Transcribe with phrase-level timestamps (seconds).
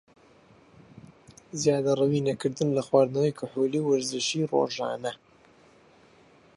[1.61, 5.13] زیادەڕەوی نەکردن لە خواردنەوەی کحولی و وەرزشی رۆژانە